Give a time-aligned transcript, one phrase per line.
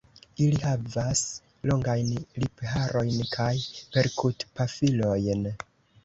[0.43, 1.19] Ili havas
[1.71, 2.07] longajn
[2.43, 3.51] lipharojn kaj
[3.97, 5.45] perkutpafilojn.